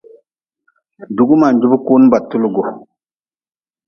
Dugu 1.15 1.33
man 1.39 1.55
jubi 1.61 1.77
kun 1.85 2.03
ba 2.11 2.17
tulgu. 2.29 2.63